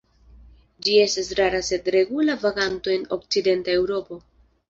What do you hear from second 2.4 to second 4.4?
vaganto en okcidenta Eŭropo.